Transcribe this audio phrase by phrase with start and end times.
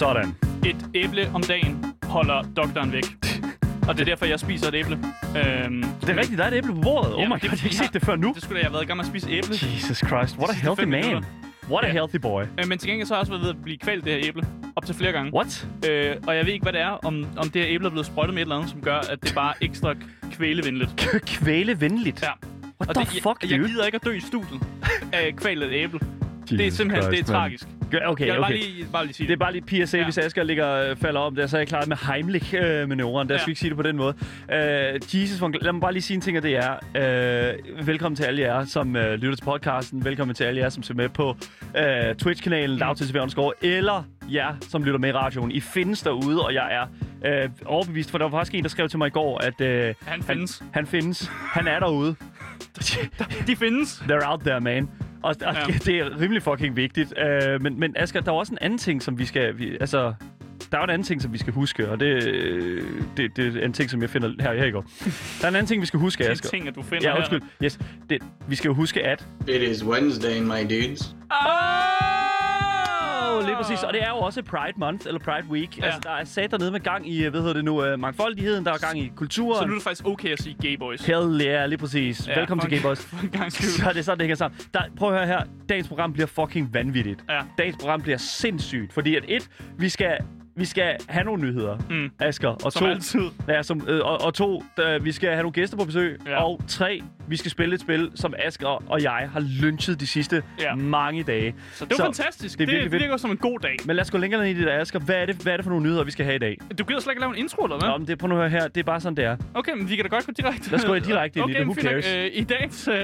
[0.00, 0.34] Sådan.
[0.66, 3.04] Et æble om dagen holder doktoren væk.
[3.88, 4.92] Og det er derfor, jeg spiser et æble.
[4.94, 7.14] Øhm, Det er rigtigt, der er et æble på bordet.
[7.14, 8.32] Oh Ja, my god, jeg har ikke set det før nu.
[8.34, 9.48] det skulle da jeg have været i gang med at spise æble.
[9.74, 10.88] Jesus Christ, what a healthy man.
[11.04, 11.28] minutter.
[11.70, 11.92] What a Ja.
[11.92, 12.42] healthy boy.
[12.42, 14.20] Øh, men til gengæld så har jeg også været ved at blive kvalt det her
[14.28, 14.42] æble.
[14.76, 15.34] Op til flere gange.
[15.34, 15.68] What?
[15.90, 18.06] Øh, og jeg ved ikke, hvad det er, om, om det her æble er blevet
[18.06, 19.94] sprøjtet med et eller andet, som gør, at det bare er ekstra
[20.32, 21.10] kvælevenligt.
[21.36, 22.22] Kvælevenligt.
[22.22, 22.28] Ja.
[22.80, 23.68] What Og the det, fuck, jeg, jeg dude?
[23.68, 24.60] gider ikke at dø i studiet
[25.12, 25.98] af kvalet æble.
[26.50, 27.40] det er Jesus simpelthen Christ, det er man.
[27.40, 27.68] tragisk.
[28.06, 28.62] Okay, Jeg vil bare okay.
[28.62, 30.00] lige, bare lige sige Det er bare lige PSA, ja.
[30.00, 30.06] Ja.
[30.06, 33.28] hvis Asger ligger øh, falder om der, så er jeg klar med Heimlich-manøvren.
[33.28, 33.38] Der Ja.
[33.38, 34.14] skal vi ikke sige det på den måde.
[34.48, 34.54] Uh,
[35.20, 38.40] Jesus, lad mig bare lige sige en ting, og det er, uh, velkommen til alle
[38.42, 40.04] jer, som uh, lytter til podcasten.
[40.04, 42.78] Velkommen til alle jer, som ser med på uh, Twitch-kanalen, mm.
[42.78, 45.50] Lavtil Underscore, eller jer, som lytter med i radioen.
[45.50, 46.86] I findes derude, og jeg
[47.22, 49.60] er uh, overbevist, for der var faktisk en, der skrev til mig i går, at
[49.90, 50.58] uh, Han findes.
[50.58, 51.30] Han, han findes.
[51.32, 52.14] Han er derude.
[53.46, 54.02] De findes.
[54.08, 54.88] They're out there, man.
[55.22, 55.72] Og, og Ja.
[55.84, 57.14] det er rimelig fucking vigtigt.
[57.56, 59.58] Uh, men, men Asger, der er også en anden ting, som vi skal...
[59.58, 60.14] Vi, altså,
[60.72, 62.84] der er en anden ting, som vi skal huske, og det, øh,
[63.16, 64.84] det, det er en ting, som jeg finder her, her i går.
[65.40, 66.48] Der er en anden ting, vi skal huske, Det er Asger.
[66.48, 67.16] ting, at du finder Ja, her.
[67.18, 67.42] undskyld.
[67.64, 67.78] Yes.
[68.10, 69.26] Det, vi skal jo huske, at...
[69.48, 71.16] It is Wednesday, my dudes.
[71.30, 71.46] Oh,
[73.46, 73.82] lige præcis.
[73.82, 75.78] Og det er jo også Pride Month, eller Pride Week.
[75.78, 75.84] Ja.
[75.84, 78.72] Altså, der er sat dernede med gang i, hvad hedder det nu, uh, mangfoldigheden, der
[78.72, 79.58] er gang i kulturen.
[79.58, 81.06] Så nu er det faktisk okay at sige gay boys.
[81.06, 82.28] Hell yeah, lige præcis.
[82.28, 82.98] Ja, Velkommen til Game Boys.
[83.78, 84.60] Så er det sådan, det hænger sammen.
[84.74, 85.42] Der, prøv at høre her.
[85.68, 87.24] Dagens program bliver fucking vanvittigt.
[87.28, 87.40] Ja.
[87.58, 90.18] Dagens program bliver sindssygt, fordi at et, vi skal,
[90.60, 92.10] vi skal have nogle nyheder, Mm.
[92.20, 92.48] Asger.
[92.48, 93.20] Og Som to, altid.
[93.48, 96.20] Ja, som, øh, og, og to, der, vi skal have nogle gæster på besøg.
[96.26, 96.44] Ja.
[96.44, 100.42] Og tre, vi skal spille et spil, som Asger og jeg har lynchet de sidste
[100.60, 100.74] Ja.
[100.74, 101.54] mange dage.
[101.72, 102.58] Så det var Så fantastisk.
[102.58, 103.76] det er Det, virker som en god dag.
[103.86, 104.98] Men lad os gå længere ned i det der, Asger.
[104.98, 106.56] Hvad er det, hvad er det for nogle nyheder, vi skal have i dag?
[106.78, 107.88] Du gider slet ikke lave en intro, eller hvad?
[107.88, 107.94] Ja.
[107.94, 108.68] Om det, prøv nu at høre her.
[108.68, 109.36] Det er bare sådan, det er.
[109.54, 110.70] Okay, men vi kan da godt gå direkte.
[110.70, 111.66] Lad os gå direkte ind i okay, det.
[111.66, 112.14] men Who cares?
[112.16, 112.88] Øh, I dagens...
[112.88, 112.94] Øh,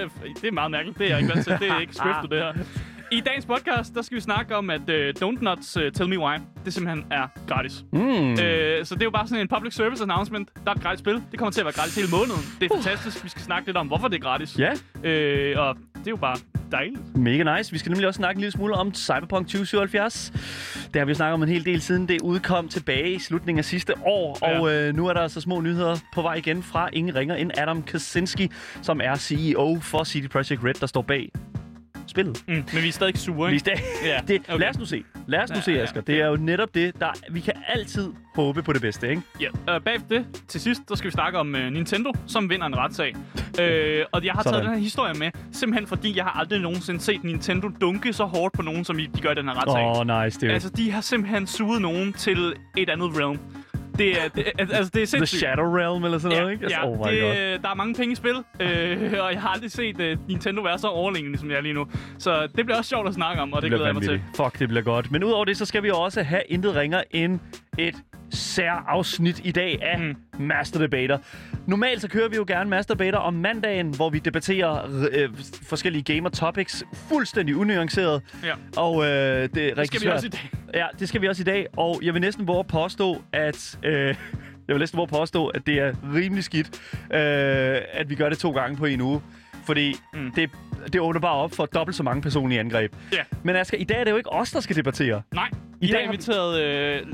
[0.40, 0.98] det er meget mærkeligt.
[0.98, 1.56] Det er jeg ikke vant til.
[1.60, 2.52] Det er ikke scriptet, det her.
[3.12, 4.94] I dagens podcast, der skal vi snakke om, at uh,
[5.28, 7.84] Don't Not uh, Tell Me Why, det simpelthen er gratis.
[7.92, 8.30] Mm.
[8.30, 10.48] Øh, så det er jo bare sådan en public service announcement.
[10.64, 11.22] Der er et gratis spil.
[11.30, 12.40] Det kommer til at være gratis hele måneden.
[12.60, 13.24] Det er fantastisk.
[13.24, 14.58] Vi skal snakke lidt om, hvorfor det er gratis.
[14.58, 14.72] Ja,
[15.02, 16.36] Øh, og det er jo bare
[16.72, 17.16] dejligt.
[17.16, 17.72] Mega nice.
[17.72, 20.32] Vi skal nemlig også snakke en lille smule om Cyberpunk 2077.
[20.94, 23.58] Det har vi jo snakket om en hel del siden det udkom tilbage i slutningen
[23.58, 24.38] af sidste år.
[24.42, 24.60] Ja.
[24.60, 27.50] Og øh, nu er der altså små nyheder på vej igen fra ingen ringer end
[27.58, 28.50] Adam Kaczynski,
[28.82, 31.30] som er CEO for CD Projekt Red, der står bag
[32.16, 32.44] spillet.
[32.48, 33.70] Mm, men vi er stadig sure, Vi ikke?
[33.70, 34.58] er stadig- Ja, det, okay.
[34.60, 35.02] Lad os nu se.
[35.26, 36.00] Lad os nu Ja, se, ja, Asger.
[36.00, 39.22] Det er jo netop det, der vi kan altid håbe på det bedste, ikke?
[39.40, 42.66] Ja, og bagefter det, til sidst, så skal vi snakke om uh, Nintendo, som vinder
[42.66, 43.14] en retssag.
[43.60, 44.52] øh, og jeg har Sådan.
[44.52, 48.24] taget den her historie med, simpelthen fordi jeg har aldrig nogensinde set Nintendo dunke så
[48.24, 49.84] hårdt på nogen, som de gør i den her retssag.
[49.84, 50.52] Åh, oh, nice, dude.
[50.52, 53.38] Altså, de har simpelthen suget nogen til et andet realm.
[53.98, 55.38] Det er, det, altså, det er The sindssygt.
[55.40, 56.64] Shadow Realm eller sådan noget, ikke?
[56.64, 57.62] Altså, ja oh my det, god.
[57.62, 60.78] der er mange penge i spil, øh, og jeg har aldrig set uh, Nintendo være
[60.78, 61.86] så overlegen, som jeg er lige nu.
[62.18, 64.22] Så det bliver også sjovt at snakke om, og det, Det glæder jeg mig til.
[64.36, 65.10] Fuck, det bliver godt.
[65.10, 67.40] Men udover det, så skal vi også have intet ringer end
[67.78, 67.94] et
[68.30, 70.16] særafsnit i dag af mm.
[70.40, 71.18] Master Debater.
[71.66, 75.28] Normalt så kører vi jo gerne Master Debater om mandagen, hvor vi debatterer øh,
[75.62, 78.22] forskellige gamer topics fuldstændig unuanceret.
[78.44, 78.52] Ja.
[78.76, 80.14] Og øh, det er rigtig Det skal vi svært.
[80.14, 80.50] også i dag.
[80.74, 81.66] Ja, det skal vi også i dag.
[81.76, 83.78] Og jeg vil næsten våge påstå, at...
[83.82, 84.14] Øh,
[84.68, 87.18] jeg vil næsten våge påstå, at det er rimelig skidt, øh,
[87.92, 89.20] at vi gør det to gange på en uge.
[89.64, 90.30] Fordi mm.
[90.36, 90.50] det,
[90.92, 92.92] det åbner bare op for dobbelt så mange personlige angreb.
[93.12, 93.22] Ja.
[93.42, 95.22] Men Asger, i dag er det jo ikke os, der skal debattere.
[95.34, 95.48] Nej,
[95.80, 96.60] I I, dag har har vi- inviteret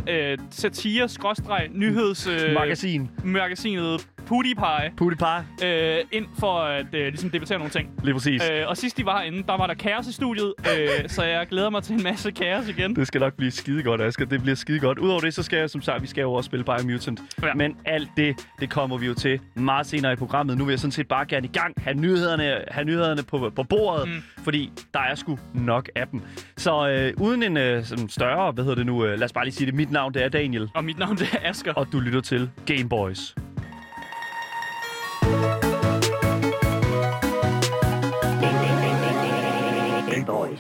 [0.09, 2.27] øh, øh, satire, skråstreg, nyheds...
[2.27, 3.11] Øh, Magasin.
[3.25, 5.67] magasinet PewDiePie PewDiePie.
[5.69, 7.89] øh, ind for at øh, ligesom debattere nogle ting.
[8.05, 8.43] Lige præcis.
[8.53, 8.69] Øh.
[8.69, 11.71] Og sidst de var herinde, der var der kaos i studiet, øh, så jeg glæder
[11.71, 12.97] mig til en masse kaos igen.
[12.97, 14.27] Det skal nok blive skide godt, Asger.
[14.27, 14.99] Det bliver skide godt.
[14.99, 17.21] Udover det, så skal jeg, som sagt, vi skal jo også spille Biomutant.
[17.43, 17.55] Ja.
[17.55, 20.59] Men alt det, det kommer vi jo til meget senere i programmet.
[20.59, 21.75] Nu vil jeg sådan set bare gerne i gang.
[21.79, 24.23] Have nyhederne, have nyhederne på, på bordet, Mm.
[24.45, 26.21] fordi der er sgu nok af dem.
[26.57, 28.09] Så øh, uden en øh, sådan
[28.55, 29.75] hvad hedder det nu, øh, lad os bare lige sige det.
[29.75, 31.73] Mit navn, det er Daniel, Og mit navn det er Asger.
[31.75, 33.35] og du lytter til Game Boys.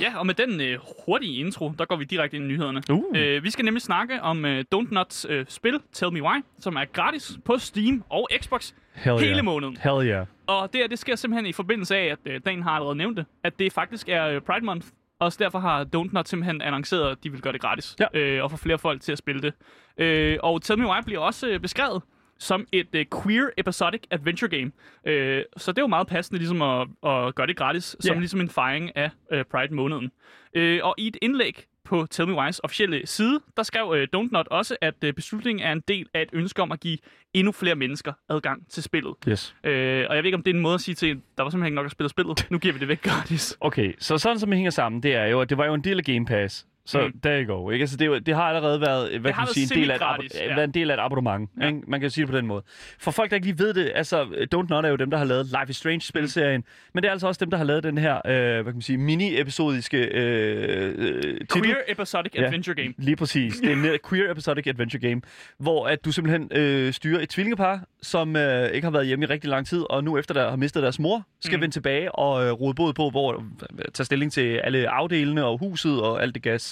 [0.00, 2.82] Ja, og med den øh, hurtige intro, der går vi direkte ind i nyhederne.
[2.90, 3.04] Uh.
[3.14, 6.76] Øh, vi skal nemlig snakke om øh, Don't Not øh, spil Tell Me Why, som
[6.76, 9.44] er gratis på Steam og Xbox Hell hele yeah.
[9.44, 9.76] måneden.
[9.82, 10.26] Hell yeah.
[10.46, 13.16] Og det, her, det sker simpelthen i forbindelse af, at øh, Dan har allerede nævnt
[13.16, 14.86] det, at det faktisk er øh, Pride Month.
[15.22, 17.96] Også derfor har Don't Not simpelthen annonceret, at de vil gøre det gratis.
[18.00, 18.18] Ja.
[18.18, 19.52] Øh, og få flere folk til at spille det.
[19.98, 22.02] Øh, og Tell Me Why bliver også øh, beskrevet
[22.38, 24.72] som et øh, queer episodic adventure game.
[25.06, 28.18] Øh, så det er jo meget passende ligesom at, at gøre det gratis, som Ja.
[28.18, 30.10] ligesom en fejring af øh, Pride-måneden.
[30.54, 34.28] Øh, og i et indlæg på Tell Me Why's officielle side, der skrev øh, Don't
[34.32, 36.98] Not også, at øh, beslutningen er en del af et ønske om at give
[37.34, 39.14] endnu flere mennesker adgang til spillet.
[39.28, 39.54] Yes.
[39.64, 41.42] Øh, og jeg ved ikke, om det er en måde at sige til, en, der
[41.42, 42.46] var simpelthen ikke nok at spille spillet.
[42.50, 43.56] Nu giver vi det væk gratis.
[43.60, 45.84] Okay, så sådan som det hænger sammen, det er jo, at det var jo en
[45.84, 46.66] del af Game Pass.
[46.86, 47.20] Så Mm.
[47.22, 47.70] there you go.
[47.70, 47.82] Ikke?
[47.82, 50.38] Altså, det, det har allerede været, hvad kan man sige, en del, af et, abo-
[50.44, 50.54] ja.
[50.54, 51.50] været en del af et abonnement.
[51.60, 51.66] Ja.
[51.66, 51.80] Ikke?
[51.88, 52.62] Man kan sige det på den måde.
[52.98, 54.22] For folk, der ikke lige ved det, altså
[54.54, 56.60] Don't Not er jo dem, der har lavet Life is Strange-spilserien.
[56.60, 56.64] Mm.
[56.94, 58.82] Men det er altså også dem, der har lavet den her, øh, hvad kan man
[58.82, 61.46] sige, mini-episodiske øh, øh, titel.
[61.62, 62.44] Queer Episodic Ja.
[62.46, 62.94] Adventure Game.
[62.98, 63.56] Lige præcis.
[63.60, 65.20] Det er en queer episodic adventure game,
[65.58, 69.28] hvor at du simpelthen øh, styrer et tvillingepar, som øh, ikke har været hjemme i
[69.28, 71.62] rigtig lang tid, og nu efter der har mistet deres mor, skal Mm.
[71.62, 75.58] vende tilbage og øh, rode både på, hvor øh, tage stilling til alle afdelene og
[75.58, 76.71] huset og alt det gas.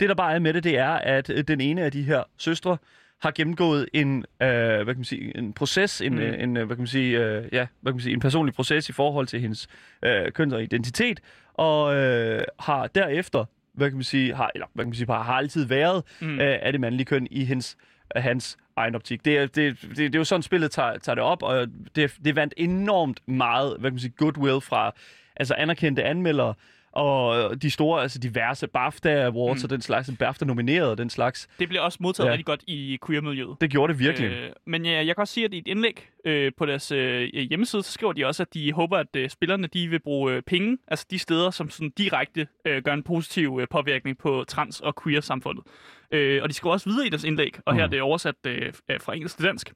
[0.00, 2.22] Det, der bare er med det, det er, at øh, den ene af de her
[2.38, 2.76] søstre
[3.22, 6.18] har gennemgået en, øh, hvad kan man sige, en proces, en, Mm.
[6.18, 6.34] mm.
[6.38, 8.88] en øh, hvad kan man sige, øh, ja, hvad kan man sige, en personlig proces
[8.88, 9.68] i forhold til hendes
[10.04, 11.20] øh, køn og identitet,
[11.54, 13.44] og øh, har derefter,
[13.74, 16.40] hvad kan man sige, har, eller hvad kan man sige, bare har altid været Mm.
[16.40, 17.76] øh, af det mandlige køn i hendes,
[18.16, 19.24] hans egen optik.
[19.24, 21.66] Det er, det, det, det er jo sådan, spillet tager, tager det op, og
[21.96, 24.94] det, det vandt enormt meget, hvad kan man sige, goodwill fra
[25.36, 26.54] altså anerkendte anmeldere,
[26.96, 29.60] og de store, altså diverse BAFTA Awards Mm.
[29.60, 29.64] mm.
[29.64, 31.48] og den slags, BAFTA nomineret og den slags.
[31.58, 32.32] Det bliver også modtaget ja.
[32.32, 33.56] Rigtig godt i queer-miljøet.
[33.60, 34.30] Det gjorde det virkelig.
[34.30, 37.22] Øh, men ja, jeg kan også sige, at i et indlæg øh, på deres øh,
[37.22, 40.42] hjemmeside, så skriver de også, at de håber, at øh, spillerne de vil bruge øh,
[40.42, 44.80] penge, altså de steder, som sådan direkte øh, gør en positiv øh, påvirkning på trans-
[44.80, 45.64] og queer-samfundet.
[46.10, 47.90] Øh, og de skriver også videre i deres indlæg, og her er Mm.
[47.90, 49.72] det oversat øh, øh, fra engelsk til dansk.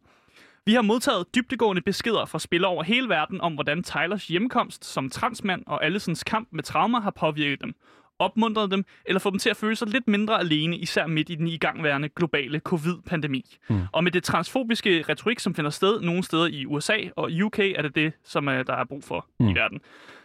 [0.69, 5.11] Vi har modtaget dybtegående beskeder fra spillere over hele verden om, hvordan Tylers hjemkomst som
[5.11, 7.75] transmand og Allisons kamp med traumer har påvirket dem,
[8.19, 11.35] opmuntret dem eller fået dem til at føle sig lidt mindre alene, især midt i
[11.35, 13.56] den igangværende globale covid-pandemi.
[13.69, 13.81] Mm.
[13.93, 17.82] Og med det transfobiske retorik, som finder sted nogle steder i USA og UK, er
[17.82, 19.49] det det, som uh, der er brug for mm.
[19.49, 19.81] i verden.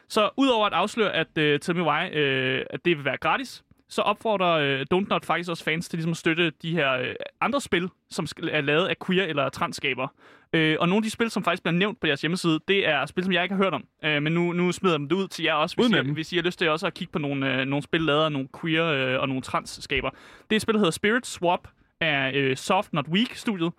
[0.07, 3.63] Så udover at afsløre, at uh, Tell Me Why, uh, at det vil være gratis,
[3.89, 7.15] så opfordrer uh, Don't Not faktisk også fans til ligesom at støtte de her uh,
[7.41, 10.07] andre spil, som er lavet af queer eller transskaber.
[10.53, 13.05] Øh, og nogle af de spil, som faktisk bliver nævnt på jeres hjemmeside, det er
[13.05, 13.83] spil, som jeg ikke har hørt om.
[14.05, 16.33] Øh, men nu, nu smider jeg dem det ud til jer også, hvis, I, hvis
[16.33, 18.47] I har lyst til også at kigge på nogle, øh, nogle spil lavet af nogle
[18.61, 20.09] queer øh, og nogle transskaber.
[20.09, 21.67] Det er et spil, der hedder Spirit Swap
[22.01, 23.71] af øh, Soft Not Weak-studiet.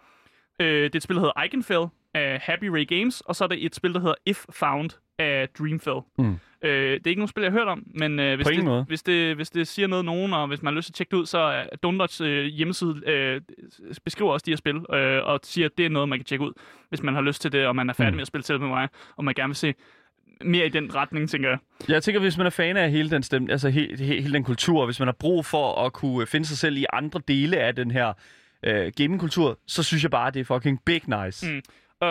[0.60, 3.20] Øh, det er et spil, der hedder Iconfell af Happy Ray Games.
[3.20, 6.00] Og så er det et spil, der hedder If Found af Dreamfell.
[6.19, 6.38] Mm.
[6.62, 8.84] Øh, det er ikke nogen spil, jeg har hørt om, men øh, hvis, det, måde.
[8.88, 11.11] hvis, det, hvis det siger noget nogen, og hvis man har lyst til at tjekke
[11.11, 13.40] det ud, så er Donuts øh, hjemmeside øh,
[14.05, 16.44] beskriver også de her spil, øh, og siger, at det er noget, man kan tjekke
[16.44, 16.52] ud,
[16.88, 18.16] hvis man har lyst til det, og man er færdig Mm.
[18.16, 19.75] med at spille til med mig, og man gerne vil se
[20.44, 21.58] mere i den retning, tænker jeg.
[21.88, 24.44] Jeg tænker, hvis man er fan af hele den, stemme, altså he, he, hele den
[24.44, 27.56] kultur, og hvis man har brug for at kunne finde sig selv i andre dele
[27.56, 28.12] af den her
[28.62, 31.52] øh, gamingkultur, så synes jeg bare, at det er fucking big nice.
[31.52, 31.62] Mm.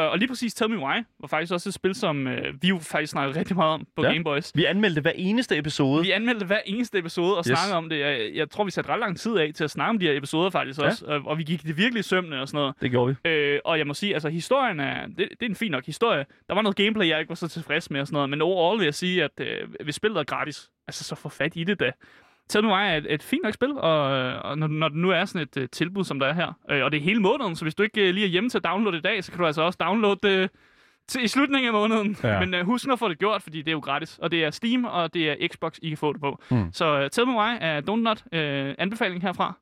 [0.06, 2.68] Uh, og lige præcis Tell Me Why var faktisk også et spil, som uh, vi
[2.68, 4.12] jo faktisk snakkede rigtig meget om på Ja.
[4.12, 4.52] Game Boys.
[4.56, 6.04] Vi anmeldte hver eneste episode.
[6.04, 7.46] Vi anmeldte hver eneste episode og Yes.
[7.46, 8.00] snakkede om det.
[8.00, 10.18] Jeg, jeg tror, vi satte ret lang tid af til at snakke om de her
[10.18, 10.86] episoder faktisk Ja.
[10.86, 11.06] også.
[11.06, 12.76] Og, og vi gik det virkelig sømne og sådan noget.
[12.82, 13.30] Det gjorde vi.
[13.30, 16.26] Øh, og jeg må sige, altså historien er, det, det er en fin nok historie.
[16.50, 18.30] Der var noget gameplay, jeg ikke var så tilfreds med og sådan noget.
[18.30, 19.48] Men overall vil jeg sige, at øh,
[19.84, 21.92] hvis spillet er gratis, altså så få fat i det da.
[22.56, 24.02] Me Why er et, et fint nok spil, og,
[24.42, 26.84] og når, når det nu er sådan et uh, tilbud, som der er her, øh,
[26.84, 28.64] og det er hele måneden, så hvis du ikke uh, lige er hjemme til at
[28.64, 30.50] downloade i dag, så kan du altså også downloade det
[31.08, 32.18] til, i slutningen af måneden.
[32.24, 32.40] Ja.
[32.40, 34.18] Men uh, husk nu at få det gjort, fordi det er jo gratis.
[34.18, 36.42] Og det er Steam, og det er Xbox, I kan få det på.
[36.52, 36.72] Mm.
[36.72, 39.58] Så uh, Tell Me Why er Don't Not uh, anbefaling herfra.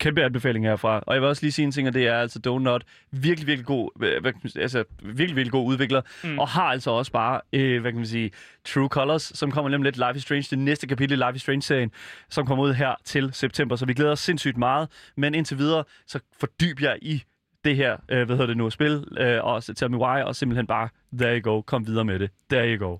[0.00, 1.02] Kæmpe anbefaling herfra.
[1.06, 3.66] Og jeg vil også lige sige en ting, og det er altså Donut virkelig, virkelig
[3.66, 6.38] god, øh, hvad kan man sige, altså virkelig, virkelig god udvikler, Mm.
[6.38, 8.30] og har altså også bare, øh, hvad kan man sige,
[8.64, 11.42] True Colors, som kommer nemlig lidt Life is Strange, det næste kapitel i Life is
[11.42, 11.90] Strange-serien,
[12.28, 15.84] som kommer ud her til september, så vi glæder os sindssygt meget, men indtil videre,
[16.06, 17.22] så fordyb jeg i
[17.64, 20.66] det her, øh, hvad hedder det nu, spil, øh, og Tell Me Why, og simpelthen
[20.66, 20.88] bare,
[21.18, 22.96] there you go, kom videre med det, there you go.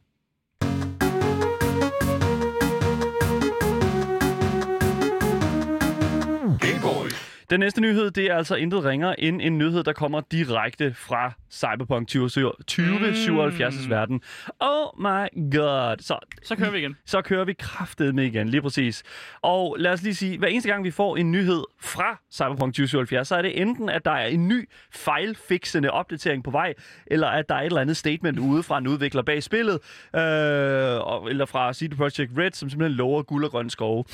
[7.51, 11.33] Den næste nyhed, det er altså intet ringere end en nyhed, der kommer direkte fra
[11.53, 13.91] Cyberpunk 2077's Mm.
[13.91, 14.21] verden.
[14.61, 15.97] Oh my god.
[16.03, 16.97] Så, Så kører vi igen.
[17.07, 19.03] så kører vi kraftet med igen, lige præcis.
[19.43, 23.29] Og lad os lige sige, hver eneste gang vi får en nyhed fra Cyberpunk 2077,
[23.29, 26.75] så er det enten, at der er en ny fejlfixende opdatering på vej,
[27.07, 29.75] eller at der er et eller andet statement ude fra en udvikler bag spillet,
[30.15, 30.21] øh,
[31.31, 34.05] eller fra CD Projekt Red, som simpelthen lover guld og grønne skove.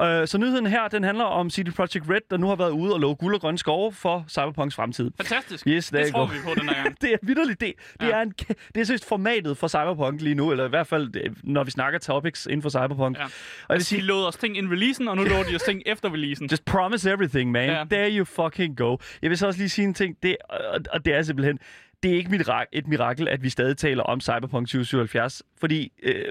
[0.00, 2.94] Øh, så nyheden her, den handler om CD Projekt Red, der nu har været ude
[2.94, 5.10] og love guld og grønne skove for Cyberpunks fremtid.
[5.16, 5.66] Fantastisk.
[5.66, 7.00] Yes, det tror vi på den her gang.
[7.02, 7.72] det er vidderligt det.
[8.00, 8.12] Det, Ja.
[8.16, 8.32] er en,
[8.74, 11.10] det er seriøst formatet for Cyberpunk lige nu, eller i hvert fald,
[11.42, 13.18] når vi snakker topics inden for Cyberpunk.
[13.18, 13.24] Ja.
[13.24, 13.32] Og jeg
[13.68, 15.82] vil Altså, de sige, lovede os ting inden releasen, og nu lover de os ting
[15.86, 16.46] efter releasen.
[16.50, 17.68] just promise everything, man.
[17.68, 17.84] Ja.
[17.90, 18.96] There you fucking go.
[19.22, 21.58] Jeg vil så også lige sige en ting, det, og, og det er simpelthen,
[22.02, 26.24] det er ikke mirak- et mirakel, at vi stadig taler om Cyberpunk 2077, fordi, øh,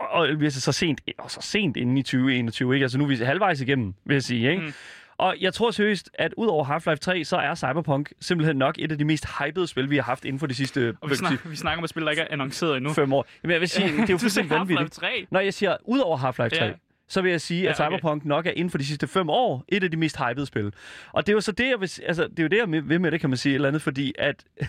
[0.00, 2.84] og- og vi er så sent, og så sent inden i 2021, ikke?
[2.84, 4.62] Altså nu er vi halvvejs igennem, vil jeg sige, ikke?
[4.62, 4.72] Mm.
[5.16, 8.92] Og jeg tror seriøst, at ud over Half-Life 3, så er Cyberpunk simpelthen nok et
[8.92, 11.32] af de mest hypede spil, vi har haft inden for de sidste Og vi, snak,
[11.50, 12.92] vi snakker om et spil, der ikke er annonceret endnu.
[12.92, 13.26] fem år.
[13.42, 14.92] Jamen, jeg vil sige, det er jo fuldstændig Half-Life vanvittigt.
[14.92, 15.26] 3.
[15.30, 16.72] Når jeg siger ud over Half-Life 3, Ja.
[17.08, 17.96] så vil jeg sige, at Ja, okay.
[17.98, 20.72] Cyberpunk nok er inden for de sidste fem år et af de mest hypede spil.
[21.12, 23.00] Og det er jo så det, jeg vil, altså, det er jo det, jeg vil
[23.00, 24.44] med det, kan man sige, et eller andet, fordi at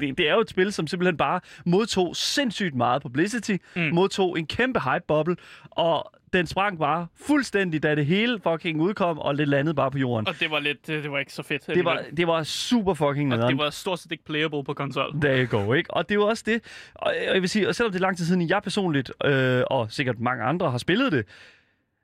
[0.00, 3.82] det, det er jo et spil, som simpelthen bare modtog sindssygt meget publicity, Mm.
[3.82, 3.94] mm.
[3.94, 5.36] modtog en kæmpe hype-bubble,
[5.70, 9.98] og den sprang bare fuldstændig, da det hele fucking udkom, og det landede bare på
[9.98, 10.28] jorden.
[10.28, 11.66] Og det var lidt, det, var ikke så fedt.
[11.66, 13.56] Det var, det var super fucking og nederen.
[13.56, 15.12] det var stort set ikke playable på konsol.
[15.20, 15.94] There you go, ikke?
[15.94, 16.62] Og det jo også det.
[16.94, 19.92] Og jeg vil sige, og selvom det er lang tid siden, jeg personligt, øh, og
[19.92, 21.24] sikkert mange andre har spillet det,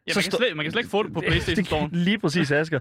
[0.08, 1.88] Ja, så man, kan slet, man kan slet ikke få det på PlayStation Store.
[1.92, 2.78] lige præcis, Asger.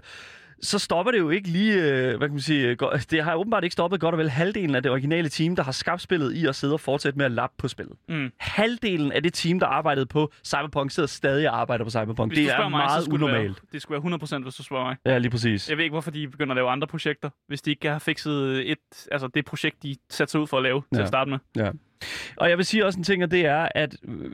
[0.62, 3.64] Så stopper det jo ikke lige, øh, hvad kan man sige, go- det har åbenbart
[3.64, 6.46] ikke stoppet godt og vel halvdelen af det originale team, der har skabt spillet i
[6.46, 7.96] at sidde og fortsætte med at lappe på spillet.
[8.08, 8.30] Mm.
[8.38, 12.32] Halvdelen af det team, der arbejdede på Cyberpunk, sidder stadig og arbejder på Cyberpunk.
[12.32, 13.36] Hvis det er mig, meget unormalt.
[13.42, 14.96] Det, være, det skulle være 100%, hvis du spørger mig.
[15.06, 15.68] Ja, lige præcis.
[15.68, 18.70] Jeg ved ikke, hvorfor de begynder at lave andre projekter, hvis de ikke har fikset
[18.70, 18.78] et,
[19.12, 21.02] altså det projekt, de satte sig ud for at lave til Ja.
[21.02, 21.38] at starte med.
[21.56, 21.70] Ja.
[22.36, 24.30] Og jeg vil sige også en ting, og det er, at, øh,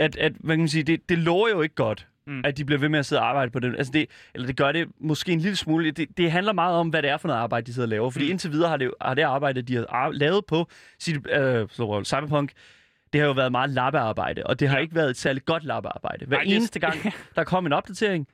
[0.00, 2.40] at, at hvad kan man sige, det, det lover jo ikke godt, Mm.
[2.44, 3.74] at de bliver ved med at sidde og arbejde på det.
[3.78, 4.06] Altså det.
[4.34, 5.90] Eller det gør det måske en lille smule.
[5.90, 8.10] Det, det handler meget om, hvad det er for noget arbejde, de sidder og laver.
[8.10, 8.30] Fordi Mm.
[8.30, 10.68] indtil videre har det, har det arbejde, de har ar- lavet på
[11.00, 11.68] City, øh,
[12.04, 12.52] Cyberpunk,
[13.12, 14.82] det har jo været meget lappearbejde, og det har Ja.
[14.82, 16.26] ikke været et særligt godt lappearbejde.
[16.26, 16.94] Hver det- eneste gang,
[17.36, 18.26] der kom en opdatering,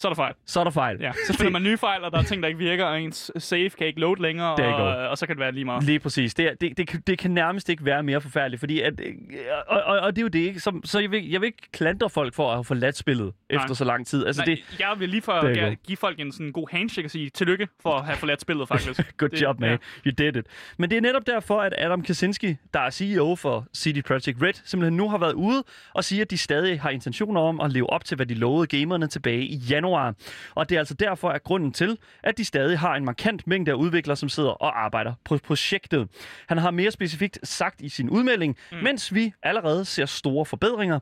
[0.00, 0.34] Så er der fejl.
[0.46, 0.96] så er der fejl.
[1.00, 1.12] Ja.
[1.26, 3.70] Så finder man nye fejl, og der er ting, der ikke virker, og ens save
[3.70, 5.84] kan ikke load længere, og, og så kan det være lige meget.
[5.84, 6.34] Lige præcis.
[6.34, 9.00] Det, er- det, det, kan- det kan nærmest ikke være mere forfærdeligt, fordi at,
[9.68, 10.60] og, og, og det er jo det, ikke?
[10.60, 13.62] Som, så jeg vil, jeg vil ikke klandre folk for at have forladt spillet Nej.
[13.62, 14.26] efter så lang tid.
[14.26, 17.10] Altså Nej, det, jeg vil lige for at give, folk en sådan god handshake og
[17.10, 19.00] sige tillykke for at have forladt spillet, faktisk.
[19.18, 19.70] good Det- job, man.
[19.70, 19.76] ja.
[20.10, 20.46] You did it.
[20.78, 24.52] Men det er netop derfor, at Adam Kaczynski, der er CEO for CD Projekt Red,
[24.64, 25.64] simpelthen nu har været ude
[25.94, 28.66] og siger, at de stadig har intentioner om at leve op til, hvad de lovede
[28.78, 29.89] gamerne tilbage i januar.
[30.54, 33.70] Og det er altså derfor, at grunden til, at de stadig har en markant mængde
[33.70, 36.08] af udviklere, som sidder og arbejder på projektet.
[36.48, 38.78] Han har mere specifikt sagt i sin udmelding, mm.
[38.78, 40.98] mens vi allerede ser store forbedringer,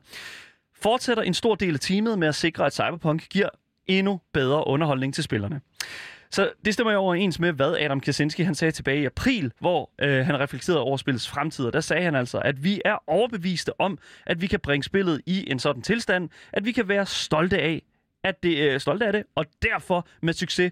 [0.81, 3.49] fortsætter en stor del af teamet med at sikre, at Cyberpunk giver
[3.87, 5.61] endnu bedre underholdning til spillerne.
[6.31, 9.91] Så det stemmer jo overens med, hvad Adam Kaczynski han sagde tilbage i april, hvor
[10.01, 11.65] øh, han reflekterede over spillets fremtid.
[11.65, 15.21] Og der sagde han altså, at vi er overbeviste om, at vi kan bringe spillet
[15.25, 17.81] i en sådan tilstand, at vi kan være stolte af,
[18.23, 20.71] at det, øh, stolte af det, og derfor med succes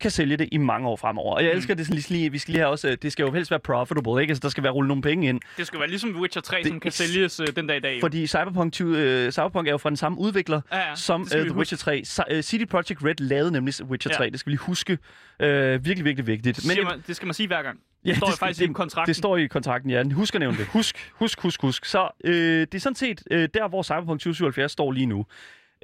[0.00, 1.34] kan sælge det i mange år fremover.
[1.34, 3.22] Og jeg elsker det sådan lige, lige, vi skal lige have også, øh, det skal
[3.24, 4.30] jo helst være profitable, ikke?
[4.30, 5.40] Altså, der skal være rullet nogle penge ind.
[5.56, 7.94] Det skal være ligesom Witcher 3, Det- som kan sælges øh, den dag i dag.
[7.94, 8.00] jo.
[8.00, 11.44] Fordi Cyberpunk, 20, øh, Cyberpunk er jo fra den samme udvikler, Ja, ja, som det
[11.44, 11.58] vi The.
[11.58, 12.04] Witcher 3.
[12.04, 14.16] Så, uh, CD Projekt Red lavede nemlig Witcher Ja.
[14.16, 14.92] 3, det skal vi lige huske.
[14.92, 16.56] Uh, virkelig, virkelig vigtigt.
[16.56, 17.78] det, siger man, det skal man sige hver gang.
[18.04, 19.08] Det står skal- faktisk i kontrakten.
[19.08, 20.02] Det står i kontrakten, ja.
[20.12, 20.66] Husk at nævne det.
[20.66, 21.84] Husk, husk, husk, husk.
[21.84, 25.26] Så øh, det er sådan set øh, der, hvor Cyberpunk 2077 står lige nu.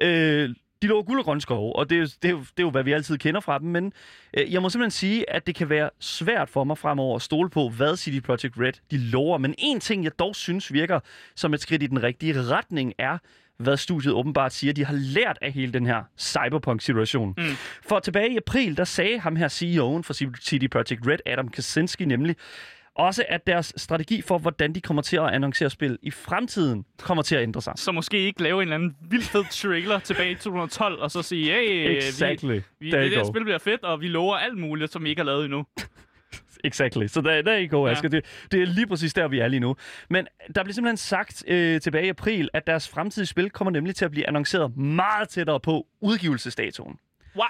[0.01, 0.49] Øh,
[0.81, 2.63] de lå guld og grønne skove, og det er, jo- det, er jo, det er
[2.63, 3.93] jo, hvad vi altid kender fra dem, men
[4.33, 7.49] øh, jeg må simpelthen sige, at det kan være svært for mig fremover at stole
[7.49, 9.37] på, hvad CD Projekt Red de lover.
[9.37, 10.99] Men en ting, jeg dog synes virker
[11.35, 13.17] som et skridt i den rigtige retning, er,
[13.57, 17.33] hvad studiet åbenbart siger, de har lært af hele den her cyberpunk-situation.
[17.37, 17.43] Mm.
[17.87, 22.05] For tilbage i april, der sagde ham her CEO'en for CD Projekt Red, Adam Kaczynski
[22.05, 22.35] nemlig,
[22.99, 27.23] også at deres strategi for, hvordan de kommer til at annoncere spil i fremtiden, kommer
[27.23, 27.73] til at ændre sig.
[27.75, 31.21] Så måske ikke lave en eller anden vildt fed trailer tilbage i 2012, og så
[31.21, 32.53] sige, hey, Exactly.
[32.53, 33.23] vi, vi, det go.
[33.23, 35.65] spil bliver fedt, og vi lover alt muligt, som vi ikke har lavet endnu.
[36.63, 37.07] Exactly.
[37.07, 37.93] Så der, der er I go, Ja.
[37.93, 39.75] Det, det er lige præcis der, vi er lige nu.
[40.09, 43.95] Men der blev simpelthen sagt øh, tilbage i april, at deres fremtidige spil kommer nemlig
[43.95, 46.97] til at blive annonceret meget tættere på udgivelsesdatoen.
[47.35, 47.45] Wow.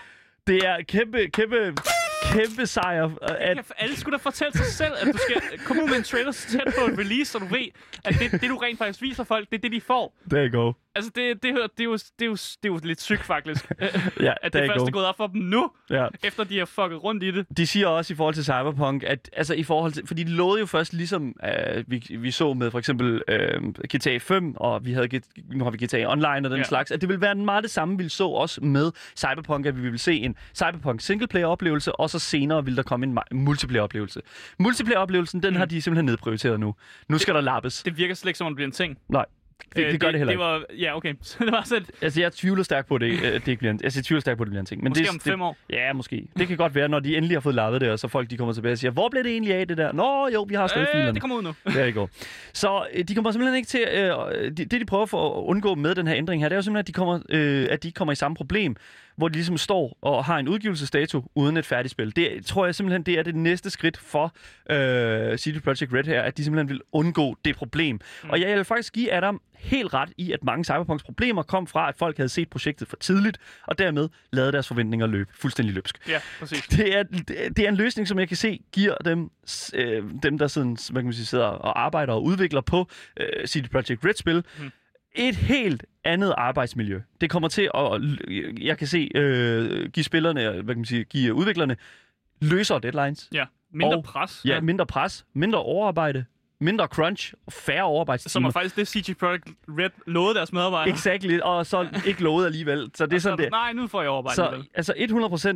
[0.48, 1.74] Det er kæmpe, kæmpe,
[2.24, 3.10] kæmpe sejr.
[3.22, 6.04] At, Kan alle skulle da fortælle sig selv, at du skal komme ud med en
[6.04, 7.68] trailer så tæt på en release, så du ved,
[8.06, 10.16] at det, det du rent faktisk viser folk, det er det, de får.
[10.30, 10.74] there you go.
[10.96, 13.24] Altså, det, det, det, det, er, jo, det, er, jo, det er jo lidt sygt,
[13.24, 13.72] faktisk.
[14.20, 16.08] Ja, at det you først er gået op for dem nu, Ja.
[16.24, 17.46] efter de har fucket rundt i det.
[17.58, 20.60] De siger også i forhold til Cyberpunk, at altså i forhold til, fordi de lovede
[20.60, 24.94] jo først ligesom, uh, vi, vi så med for eksempel uh, GTA 5, og vi
[24.94, 26.64] havde, nu har vi GTA Online og den Ja.
[26.64, 29.82] slags, at det ville være meget det samme, vi så også med Cyberpunk, at vi
[29.82, 34.22] ville se en Cyberpunk singleplayer-oplevelse, og så senere ville der komme en multiplayer-oplevelse.
[34.60, 35.58] Multiplayer-oplevelsen, den mm.
[35.58, 36.76] har de simpelthen nedprioriteret nu.
[37.08, 37.84] Nu skal der lappes.
[37.84, 38.98] Det virker slet ikke, som om det bliver en ting.
[39.10, 39.26] Nej,
[39.76, 40.44] det, Øh, det gør det heller det ikke.
[40.44, 41.14] var, Ja, okay.
[41.22, 44.00] Så det var sådan, Altså, jeg tvivler stærkt på, det, det ikke bliver en, altså,
[44.00, 44.84] jeg tvivler stærkt på, det bliver en ting.
[44.84, 45.58] Men måske det, om fem det, år.
[45.70, 46.28] Ja, måske.
[46.38, 48.38] Det kan godt være, når de endelig har fået lappet det, og så folk de
[48.38, 49.92] kommer tilbage og siger, hvor blev det egentlig af det der?
[49.92, 51.14] Nå, jo, vi har stadig Øh, filerne.
[51.14, 51.54] det kommer ud nu.
[51.66, 52.10] Der i går.
[52.54, 53.82] Så øh, de kommer simpelthen ikke til...
[53.94, 54.12] Øh,
[54.58, 56.62] det, det, de prøver for at undgå med den her ændring her, det er jo
[56.62, 58.76] simpelthen, at de, kommer, øh, at de ikke kommer i samme problem,
[59.20, 62.16] hvor de ligesom står og har en udgivelsesdato uden et færdigt spil.
[62.16, 64.36] Det tror jeg simpelthen, det er det næste skridt for
[64.70, 68.00] øh, CD Projekt Red her, at de simpelthen vil undgå det problem.
[68.24, 68.30] Mm.
[68.30, 71.90] Og jeg vil faktisk give Adam helt ret i, at mange Cyberpunks problemer kom fra,
[71.90, 76.08] at folk havde set projektet for tidligt, og dermed lavet deres forventninger løbe fuldstændig løbsk.
[76.08, 76.68] Ja, præcis.
[76.68, 77.04] Det er,
[77.50, 79.32] det er en løsning, som jeg kan se giver dem,
[79.74, 82.88] øh, dem der sådan, hvad kan man sige, sidder og arbejder og udvikler på
[83.20, 84.72] øh, CD Projekt Red-spil, Mm.
[85.16, 87.02] Et helt andet arbejdsmiljø.
[87.22, 88.02] Det kommer til at,
[88.62, 91.78] jeg kan se, øh, give spillerne, hvad kan man sige, give udviklerne
[92.42, 93.30] løsere deadlines.
[93.34, 94.42] Ja, mindre Og- pres.
[94.46, 96.26] Ja, mindre pres, mindre overarbejde,
[96.62, 98.48] mindre crunch, og færre Som overarbejdstimer.
[98.48, 100.94] er faktisk det, CG Projekt Red lovede deres medarbejdere.
[100.94, 102.92] Exakt, og så ikke lovet alligevel.
[102.96, 104.36] Så det er Og så sådan, det Nej, nu får jeg overarbejde.
[104.36, 104.94] Så altså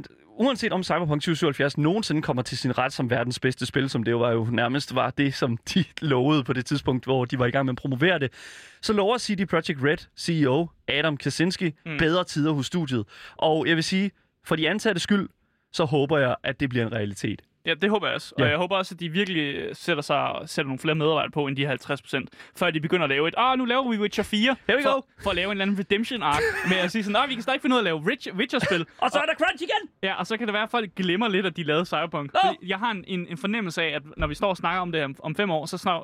[0.07, 4.03] 100% uanset om Cyberpunk 2077 nogensinde kommer til sin ret som verdens bedste spil, som
[4.03, 5.83] det jo var jo nærmest var det, som de
[6.13, 8.33] lovede på det tidspunkt, hvor de var i gang med at promovere det,
[8.81, 11.97] så lover CD Projekt Red CEO Adam Kaczynski mm.
[11.97, 13.05] bedre tider hos studiet.
[13.37, 14.11] Og jeg vil sige,
[14.45, 15.29] for de ansatte skyld,
[15.73, 17.41] så håber jeg, at det bliver en realitet.
[17.65, 18.33] Ja, det håber jeg også.
[18.37, 18.43] Ja.
[18.43, 21.55] Og jeg håber også, at de virkelig sætter, sig, sætter nogle flere medarbejdere på end
[21.55, 22.25] de 50%,
[22.57, 24.93] før de begynder at lave et, ah, nu laver vi Witcher 4, Here we for,
[24.93, 25.01] go.
[25.23, 27.43] for at lave en eller anden redemption arc, med at sige sådan, ah, vi kan
[27.43, 27.97] stadig finde ud af at lave
[28.37, 28.85] Witcher-spil.
[29.03, 29.89] Og så er der crunch igen!
[30.03, 32.31] Ja, og så kan det være, at folk glemmer lidt, at de lavede Cyberpunk.
[32.31, 34.91] Fordi jeg har en, en, en fornemmelse af, at når vi står og snakker om
[34.91, 36.01] det om, om fem år, så, snak,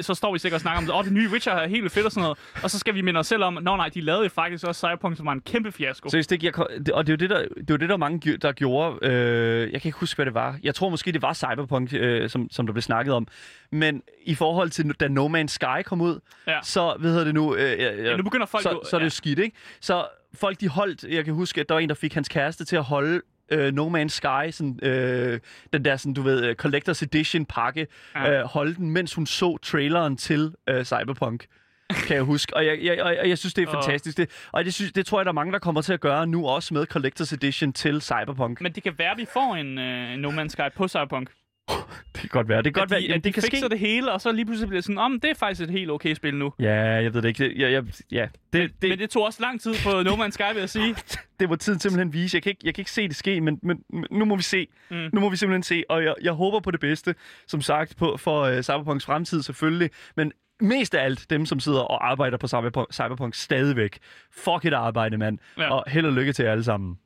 [0.00, 0.92] så står vi sikkert og snakker om det.
[0.92, 2.38] Åh, oh, det nye Witcher er helt fedt og sådan noget.
[2.62, 5.16] Og så skal vi minde os selv om, nå nej, de lavede faktisk også Cyberpunk,
[5.16, 6.08] som var en kæmpe fiasko.
[6.08, 6.58] Seriøst, det giver,
[6.92, 9.06] og det er jo det, der, det er jo det, der mange der gjorde.
[9.06, 10.58] Øh, jeg kan ikke huske, hvad det var.
[10.62, 13.26] Jeg tror måske, det var Cyberpunk, øh, som, som der blev snakket om.
[13.72, 16.58] Men i forhold til, da No Man's Sky kom ud, Ja.
[16.62, 17.54] så, hvad hedder det nu?
[17.54, 19.06] Øh, ja, Ja, nu begynder folk så, jo- så er det ja.
[19.06, 19.56] jo skidt, ikke?
[19.80, 21.04] Så folk, de holdt...
[21.04, 23.20] Jeg kan huske, at der var en, der fik hans kæreste til at holde
[23.52, 25.40] øh, No Man's Sky, sådan, øh,
[25.72, 28.40] den der, sådan, du ved, øh, Collector's Edition pakke, ja.
[28.40, 31.44] øh, holde den, mens hun så traileren til øh, Cyberpunk.
[31.90, 32.56] Kan jeg huske.
[32.56, 34.16] Og jeg, jeg, og jeg synes, det er fantastisk.
[34.16, 36.26] Det, og det, synes, det tror jeg, der er mange, der kommer til at gøre
[36.26, 38.60] nu også med Collector's Edition til Cyberpunk.
[38.60, 41.28] Men, Men det kan være, at vi får en, øh, No Man's Sky på Cyberpunk.
[42.12, 42.62] det kan godt være.
[42.62, 43.00] Det kan godt at være.
[43.00, 43.68] de, Jamen, at det de kan fikser ske.
[43.68, 45.90] det hele, og så lige pludselig bliver det sådan, om det er faktisk et helt
[45.90, 46.52] okay spil nu.
[46.58, 47.44] Ja, jeg ved det ikke.
[47.44, 50.30] Det, jeg, jeg, ja, det, det, Men det tog også lang tid på No Man's
[50.30, 50.96] Sky, vil jeg sige.
[51.40, 52.34] det må tiden simpelthen vise.
[52.34, 54.42] Jeg kan ikke, jeg kan ikke se det ske, men, men, men nu må vi
[54.42, 54.66] se.
[54.90, 55.08] Mm.
[55.12, 57.14] Nu må vi simpelthen se, og jeg, jeg håber på det bedste,
[57.46, 59.90] som sagt, på, for uh, Cyberpunks fremtid selvfølgelig.
[60.16, 63.98] Men mest af alt dem, som sidder og arbejder på Cyberpunk, Cyberpunk stadigvæk.
[64.30, 65.38] Fuck et arbejde, mand.
[65.58, 65.74] Ja.
[65.74, 66.98] Og held og lykke til jer alle sammen.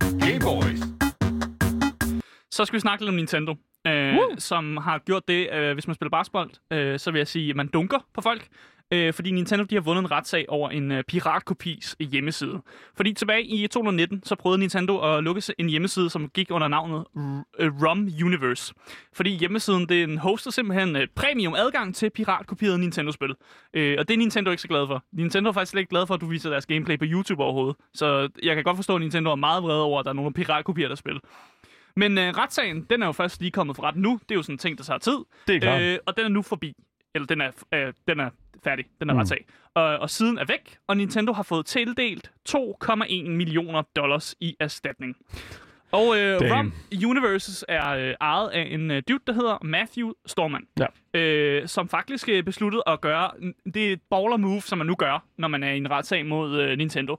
[0.00, 0.80] Game Boys.
[2.50, 3.54] Så skal vi snakke lidt om Nintendo,
[3.86, 7.50] øh, som har gjort det, øh, hvis man spiller basketball, øh, så vil jeg sige,
[7.50, 8.48] at man dunker på folk.
[8.92, 12.62] Øh, fordi Nintendo de har vundet en retssag over en øh, piratkopis hjemmeside.
[12.96, 17.04] Fordi tilbage i 2019, så prøvede Nintendo at lukke en hjemmeside, som gik under navnet
[17.16, 18.74] R- øh, ROM Universe.
[19.12, 23.34] Fordi hjemmesiden, den hoster simpelthen øh, premium adgang til piratkopierede Nintendo-spil.
[23.74, 25.04] Øh, og det er Nintendo ikke så glad for.
[25.12, 27.76] Nintendo er faktisk slet ikke glad for, at du viser deres gameplay på YouTube overhovedet.
[27.94, 30.32] Så jeg kan godt forstå, at Nintendo er meget vred over, at der er nogle
[30.32, 31.20] piratkopierer, der spil.
[31.96, 34.18] Men øh, retssagen, den er jo først lige kommet for retten nu.
[34.28, 35.18] Det er jo sådan en ting, der tager tid.
[35.46, 35.82] Det er klart.
[35.82, 36.74] Øh, og den er nu forbi.
[37.14, 38.30] Eller den er, øh, den er
[38.64, 38.84] færdig.
[39.00, 39.18] Den er mm.
[39.18, 39.46] Retssag.
[39.74, 45.16] Og, og siden er væk, og Nintendo har fået tildelt 2,1 millioner dollars i erstatning.
[45.92, 46.52] Og øh, Damn.
[46.52, 46.72] ROM
[47.10, 50.66] Universes er øh, ejet af en øh, dude, der hedder Matthew Storman.
[50.80, 51.20] Ja.
[51.20, 53.30] Øh, som faktisk øh, besluttede at gøre
[53.74, 56.26] det er et baller move, som man nu gør, når man er i en retssag
[56.26, 57.16] mod øh, Nintendo.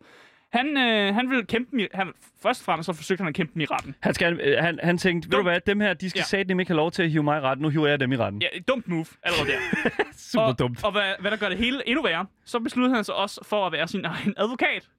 [0.56, 3.54] Han, øh, han vil kæmpe dem han, først og fremmest så forsøgte han at kæmpe
[3.54, 3.96] dem i retten.
[4.00, 6.24] Han, skal, øh, han, han tænkte, ved du hvad, dem her, de skal Ja.
[6.24, 7.64] satme ikke have lov til at hive mig i retten.
[7.64, 8.42] Nu hiver jeg dem i retten.
[8.42, 9.90] Ja, dumt move allerede der.
[10.32, 10.84] Super og, dumt.
[10.84, 13.66] Og hvad, hvad der gør det hele endnu værre, så besluttede han sig også for
[13.66, 14.90] at være sin egen advokat.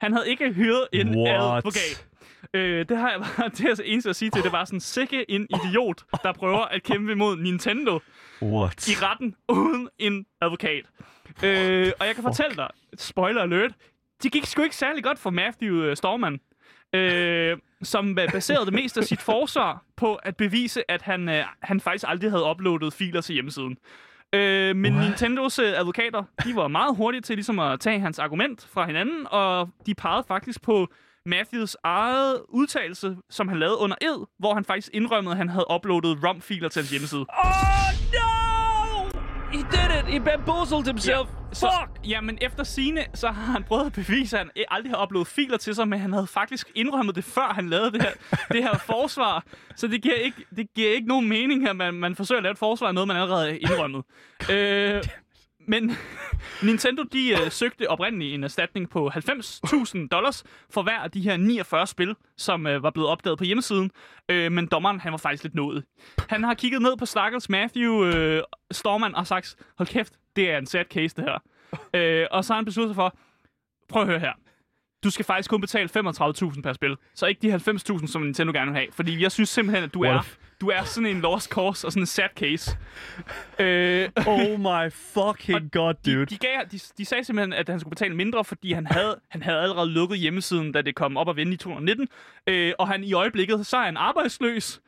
[0.00, 1.56] Han havde ikke hyret en What?
[1.58, 2.06] advokat.
[2.54, 4.80] Øh, det har jeg bare, det er altså eneste at sige til, det var sådan
[4.80, 8.00] sikke en idiot, der prøver at kæmpe imod Nintendo
[8.42, 8.88] What?
[8.88, 10.84] i retten uden en advokat.
[11.44, 12.68] Øh, og jeg kan fortælle dig,
[12.98, 13.72] spoiler alert,
[14.22, 16.40] det gik sgu ikke særlig godt for Matthew øh, Storman,
[16.94, 21.44] øh, som ba- baserede det meste af sit forsvar på at bevise, at han, øh,
[21.62, 23.76] han faktisk aldrig havde uploadet filer til hjemmesiden.
[24.32, 25.06] Øh, men What?
[25.08, 29.26] Nintendos øh, advokater, de var meget hurtige til ligesom at tage hans argument fra hinanden,
[29.30, 30.86] og de pegede faktisk på
[31.26, 35.66] Matthews eget udtalelse, som han lavede under ed, hvor han faktisk indrømmede, at han havde
[35.74, 37.20] uploadet ROM-filer til hans hjemmeside.
[37.20, 37.44] Oh
[38.12, 38.27] no!
[39.52, 40.04] He did it!
[40.12, 41.28] He bamboozled himself!
[41.52, 41.70] Så,
[42.04, 45.56] jamen, efter sine så har han prøvet at bevise, at han aldrig har uploadet filer
[45.56, 48.10] til sig, men han havde faktisk indrømmet det, før han lavede det her,
[48.52, 49.44] det her forsvar.
[49.76, 52.52] Så det giver ikke, det giver ikke nogen mening, at man, man forsøger at lave
[52.52, 54.04] et forsvar af noget, man allerede har indrømmet.
[54.52, 55.02] øh,
[55.68, 55.92] men
[56.68, 61.36] Nintendo, de øh, søgte oprindeligt en erstatning på 90.000 dollars for hver af de her
[61.36, 63.90] 49 spil, som øh, var blevet opdaget på hjemmesiden.
[64.28, 65.84] Øh, men dommeren, han var faktisk lidt nået.
[66.28, 70.58] Han har kigget ned på Stakkels Matthew øh, Storman og sagt, hold kæft, det er
[70.58, 71.38] en sad case, det her.
[71.94, 73.16] øh, og så har han besluttet sig for,
[73.88, 74.32] prøv at høre her.
[75.04, 76.96] du skal faktisk kun betale 35.000 per spil.
[77.14, 78.92] Så ikke de 90.000, som Nintendo gerne vil have.
[78.92, 81.92] Fordi jeg synes simpelthen, at du What er, du er sådan en lost cause og
[81.92, 82.76] sådan en sad case.
[83.58, 86.16] øh, Oh my fucking god, dude.
[86.20, 89.20] de, de, gav, de, de sagde simpelthen, at han skulle betale mindre, fordi han havde,
[89.28, 92.08] han havde allerede lukket hjemmesiden, da det kom op og vende i 2019.
[92.46, 94.80] Øh, og han i øjeblikket, så er han arbejdsløs.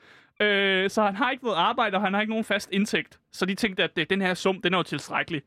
[0.43, 3.19] Øh, så han har ikke noget arbejde, og han har ikke nogen fast indtægt.
[3.33, 5.43] Så de tænkte, at det, den her sum, den er jo tilstrækkelig.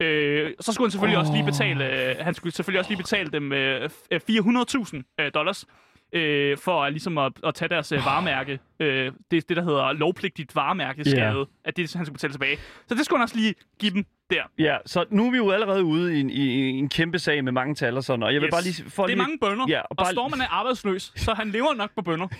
[0.00, 1.20] Øh, så skulle han selvfølgelig oh.
[1.20, 5.02] også lige betale, øh, han skulle selvfølgelig også lige betale dem øh, f- øh, 400.000
[5.20, 5.64] øh, dollars.
[6.12, 9.92] Øh, for at, ligesom at, at tage deres øh, varemærke, øh, det, det der hedder
[9.92, 12.56] lovpligtigt varemærke skade, at det han skulle betale tilbage.
[12.86, 14.42] Så det skulle han også lige give dem der.
[14.58, 17.52] Ja, så nu er vi jo allerede ude i en, i, en kæmpe sag med
[17.52, 18.54] mange tal og sådan, og jeg vil Yes.
[18.54, 18.90] bare lige...
[18.90, 21.34] For det er lige, mange bønder, Ja, og, og og bare- Stormen er arbejdsløs, så
[21.34, 22.28] han lever nok på bønder.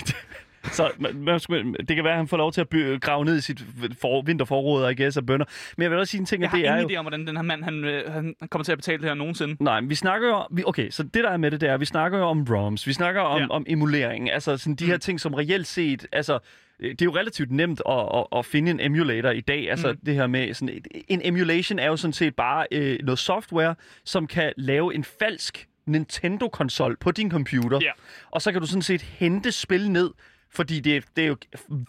[0.65, 1.17] Så man,
[1.49, 3.61] man, det kan være, at han får lov til at by, grave ned i sit
[4.01, 5.47] for, vinterforråd, I guess, af bønder.
[5.77, 6.97] Men jeg vil også sige en ting, Jeg at har det er ingen jo...
[6.97, 9.15] idé om, hvordan den her mand han, øh, han kommer til at betale det her
[9.15, 9.57] nogensinde.
[9.65, 10.47] Nej, men vi snakker jo...
[10.51, 12.47] Vi, okay, så det der er med det, det er, at vi snakker jo om
[12.51, 12.87] ROMs.
[12.87, 13.47] Vi snakker om, Ja.
[13.51, 14.31] om emulering.
[14.33, 15.01] Altså sådan de her Mm.
[15.01, 16.07] ting, som reelt set...
[16.13, 16.39] Altså,
[16.81, 19.71] øh, det er jo relativt nemt at, at, at finde en emulator i dag.
[19.71, 19.99] Altså Mm.
[20.07, 20.55] det her med...
[20.55, 24.95] Sådan, et- en emulation er jo sådan set bare øh, noget software, som kan lave
[24.95, 27.79] en falsk Nintendo-konsol på din computer.
[27.83, 27.91] Ja.
[28.31, 30.11] Og så kan du sådan set hente spil ned,
[30.51, 31.37] fordi det, er- det er jo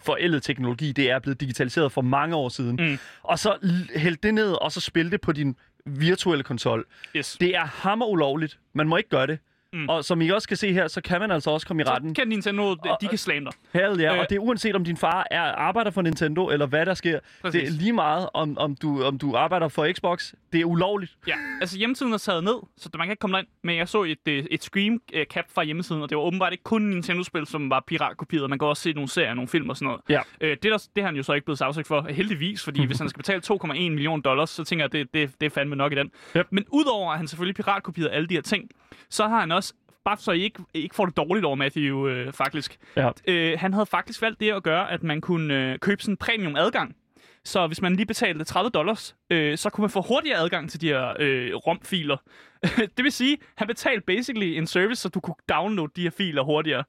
[0.04, 2.76] forældet teknologi, det er blevet digitaliseret for mange år siden.
[2.80, 2.98] Mm.
[3.22, 3.56] Og så
[3.96, 6.86] hælde det ned, og så spille det på din virtuelle konsol.
[7.16, 7.36] Yes.
[7.40, 8.58] Det er hammer ulovligt.
[8.72, 9.38] Man må ikke gøre det.
[9.72, 9.88] Mm.
[9.88, 12.14] Og som I også kan se her, så kan man altså også komme i retten.
[12.14, 13.52] Så kan Nintendo, de kan slam dig.
[13.72, 14.20] Hell ja, Øh.
[14.20, 17.20] og det er uanset om din far er arbejder for Nintendo, eller hvad der sker.
[17.42, 17.60] Præcis.
[17.60, 20.32] Det er lige meget, om, om, du, om du arbejder for Xbox.
[20.52, 21.16] Det er ulovligt.
[21.28, 23.48] Ja, altså hjemmesiden er taget ned, så man kan ikke komme derind.
[23.62, 26.82] Men jeg så et, øh, et screen-cap fra hjemmesiden, og det var åbenbart ikke kun
[26.82, 28.50] Nintendo-spil, som var piratkopieret.
[28.50, 30.00] Man kan også se nogle serier, nogle film og sådan noget.
[30.08, 30.20] Ja.
[30.40, 32.98] Øh, det, der, det har han jo så ikke blevet sagsøgt for, heldigvis, fordi hvis
[32.98, 35.92] han skal betale 2,1 millioner dollars, så tænker jeg, det, det, det er fandme nok
[35.92, 36.10] i den.
[36.36, 36.46] Yep.
[36.50, 38.70] Men udover at han selvfølgelig piratkopierede alle de her ting,
[39.10, 39.59] så har han også,
[40.04, 43.10] bare så I ikke, ikke får det dårligt over Matthew, øh, faktisk, Ja.
[43.28, 46.16] øh, han havde faktisk valgt det at gøre, at man kunne øh, købe sådan en
[46.16, 46.96] premium adgang.
[47.44, 50.80] Så hvis man lige betalte 30 dollars, øh, så kunne man få hurtigere adgang til
[50.80, 52.16] de her øh, ROM-filer.
[52.96, 56.42] det vil sige, han betalte basically en service, så du kunne downloade de her filer
[56.42, 56.84] hurtigere.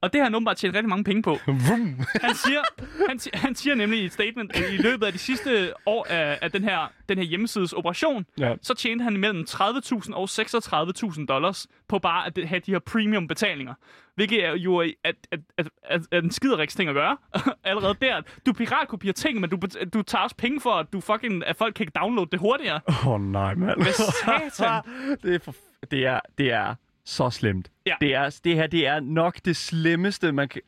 [0.00, 1.36] Og det har han åbenbart tjent rigtig mange penge på.
[2.26, 2.60] Han siger,
[3.08, 6.38] han, han siger nemlig i et statement, at i løbet af de sidste år af,
[6.42, 8.54] af den, her, den her hjemmesides operation, Ja.
[8.62, 13.28] så tjente han mellem 30.000 og 36.000 dollars på bare at have de her premium
[13.28, 13.74] betalinger.
[14.14, 15.14] Hvilket er jo at, at,
[15.58, 17.16] at, at, at, en skideriks ting at gøre.
[17.64, 18.20] Allerede der.
[18.46, 19.58] Du piratkopierer ting, men du,
[19.94, 22.80] du tager også penge for, at, du fucking, at folk kan downloade det hurtigere.
[22.88, 23.82] Åh oh, nej, mand.
[23.82, 24.82] Hvad satan?
[25.22, 25.54] det, er for,
[25.90, 27.70] det, er, det er så slemt.
[27.86, 27.94] Ja.
[28.00, 30.60] Det, er, det her det er nok det slemmeste, man kan...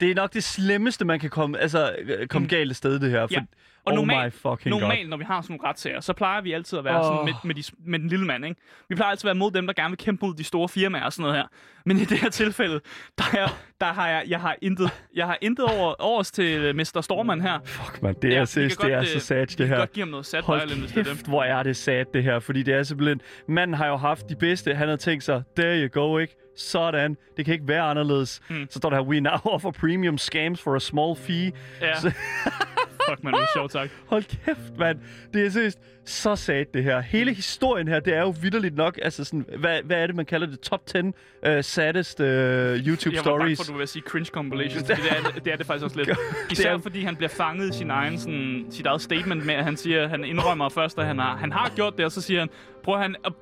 [0.00, 2.48] Det er nok det slemmeste, man kan komme, altså, øh, komme Mm.
[2.48, 3.26] galt sted, det her.
[3.26, 3.40] For, Ja.
[3.86, 4.80] Og oh normalt, fucking god.
[4.80, 7.04] normalt, når vi har sådan nogle retssager, så plejer vi altid at være oh.
[7.04, 8.60] sådan med, med, de, med den lille mand, ikke?
[8.88, 11.04] Vi plejer altid at være mod dem, der gerne vil kæmpe mod de store firmaer
[11.04, 11.46] og sådan noget her.
[11.86, 12.80] Men i det her tilfælde,
[13.18, 13.48] der, er,
[13.80, 17.00] der har jeg, jeg har intet, jeg har intet over, overs til Mr.
[17.00, 17.58] Storman her.
[17.64, 19.44] Fuck, man, det Ja, er, vi seriøst, kan det er godt, så øh, sad, Vi
[19.44, 19.76] det kan her.
[19.76, 21.06] godt give ham noget hvis Hold det er det.
[21.06, 22.38] kæft, hvor er det sad, det her.
[22.38, 23.20] Fordi det er simpelthen...
[23.48, 24.74] Manden har jo haft de bedste.
[24.74, 26.36] Han havde tænkt sig, there you go, ikke?
[26.60, 27.16] Sådan.
[27.36, 28.40] Det kan ikke være anderledes.
[28.50, 28.66] Mm.
[28.70, 31.52] Så står der her, we now offer premium scams for a small fee.
[31.80, 32.00] Ja.
[32.00, 32.12] Så-
[33.10, 33.90] Fuck, man, det er sjovt, tak.
[34.06, 34.98] Hold kæft, mand.
[35.34, 35.78] Det er seriøst
[36.10, 37.00] så sad det her.
[37.00, 40.26] Hele historien her, det er jo vidderligt nok, altså sådan, hvad, hvad er det, man
[40.26, 40.60] kalder det?
[40.60, 41.12] Top 10 uh,
[41.60, 43.58] saddest uh, YouTube Jeg var bange stories.
[43.58, 45.96] for, at du vil sige cringe compilations, fordi det er, det er det faktisk også
[45.96, 46.10] lidt.
[46.52, 49.76] Især fordi han bliver fanget i sin egen, sådan, sit eget statement med, at han
[49.76, 52.48] siger, han indrømmer først, at han har, han har gjort det, og så siger han,
[52.84, 53.32] prøv at han at,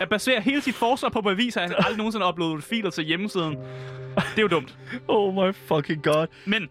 [0.00, 3.04] at basere hele sit forsvar på beviser, at han aldrig nogensinde har uploadet filer til
[3.04, 3.56] hjemmesiden.
[4.16, 4.78] Det er jo dumt.
[5.08, 6.26] Oh my fucking god.
[6.46, 6.68] Men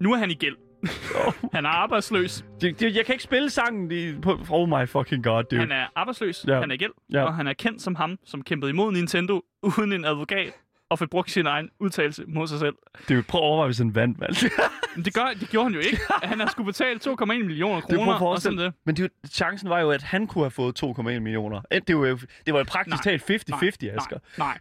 [0.00, 0.56] nu er han i gæld.
[1.54, 2.44] Han er arbejdsløs.
[2.60, 4.38] Det, det, jeg kan ikke spille sangen i, på...
[4.50, 5.60] Oh my fucking god, dude.
[5.60, 6.44] Han er arbejdsløs.
[6.48, 6.60] Ja.
[6.60, 6.92] Han er gæld.
[7.12, 7.22] Ja.
[7.24, 10.52] Og han er kendt som ham, som kæmpede imod Nintendo uden en advokat
[10.90, 12.74] og fik brugt sin egen udtalelse mod sig selv.
[13.08, 14.18] Dude, prøv at overveje, hvis han vandt.
[14.96, 15.98] Men det, gør, det gjorde han jo ikke.
[16.22, 18.72] Han har skulle betale 2,1 millioner Det er kroner og sådan det.
[18.86, 21.60] Men det, chancen var jo, at han kunne have fået 2,1 millioner.
[21.70, 23.88] Eh, Det var jo, det var jo praktisk talt 50-50, Asger.
[23.88, 24.58] Nej, nej.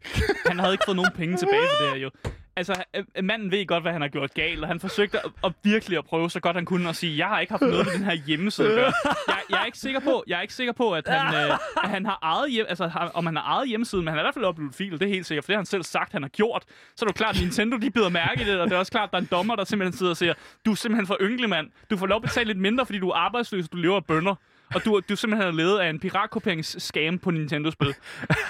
[0.47, 2.09] Han havde ikke fået nogen penge tilbage for det her jo.
[2.57, 5.53] Altså, øh, manden ved godt, hvad han har gjort galt, og han forsøgte at, at
[5.63, 7.93] virkelig at prøve så godt han kunne at sige, jeg har ikke haft noget med
[7.93, 8.93] den her hjemmeside at gøre.
[9.27, 11.89] Jeg, jeg, er ikke sikker på, jeg er ikke sikker på, at han, øh, at
[11.89, 14.25] han har eget hjem, altså, har, om han har eget hjemmeside, men han har i
[14.25, 16.21] hvert fald uploadet filer, det er helt sikkert, for det har han selv sagt, han
[16.21, 16.63] har gjort.
[16.95, 18.79] Så er det jo klart, at Nintendo de bider mærke i det, og det er
[18.79, 20.33] også klart, at der er en dommer, der simpelthen sidder og siger,
[20.65, 21.67] du er simpelthen for ynkelig, mand.
[21.89, 24.05] Du får lov at betale lidt mindre, fordi du er arbejdsløs, og du lever af
[24.05, 24.35] bønder.
[24.75, 27.95] Og du, du simpelthen har levet af en piratkopieringsskam på Nintendo-spil.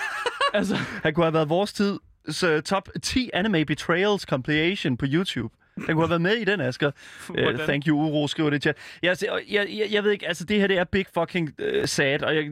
[0.54, 5.54] altså, Han kunne have været vores tid så top 10 anime betrayals compilation på YouTube.
[5.78, 6.92] Han kunne have været med i den, Asger.
[7.30, 8.78] Uh, thank you, Uro, skriver det i chat.
[9.02, 12.24] Jeg, jeg, jeg, jeg ved ikke, altså det her, det er big fucking uh, sad,
[12.24, 12.44] og jeg,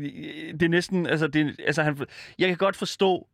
[0.52, 1.98] det er næsten, altså, det, altså han,
[2.40, 3.28] jeg kan godt forstå,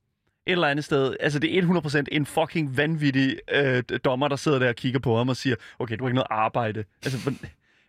[0.45, 1.15] et eller andet sted.
[1.19, 5.17] Altså, det er 100% en fucking vanvittig øh, dommer, der sidder der og kigger på
[5.17, 6.83] ham og siger, okay, du har ikke noget arbejde.
[7.05, 7.33] Altså,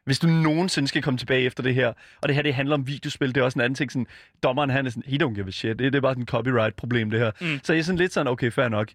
[0.05, 2.87] hvis du nogensinde skal komme tilbage efter det her, og det her, det handler om
[2.87, 4.07] videospil, det er også en anden ting, sådan,
[4.43, 5.79] dommeren, han er sådan, he don't give a shit.
[5.79, 7.31] Det, det er bare sådan et copyright-problem, det her.
[7.41, 7.61] Mm.
[7.63, 8.89] Så jeg er sådan lidt sådan, okay, fair nok.